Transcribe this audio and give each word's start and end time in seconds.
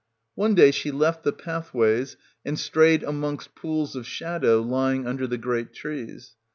One 0.33 0.55
day 0.55 0.71
she 0.71 0.89
left 0.89 1.21
the 1.21 1.31
pathways 1.31 2.17
and 2.43 2.57
strayed 2.57 3.03
amongst 3.03 3.53
pools 3.53 3.95
of 3.95 4.07
shadow 4.07 4.59
lying 4.59 5.05
under 5.05 5.27
the 5.27 5.37
great 5.37 5.73
trees. 5.75 6.33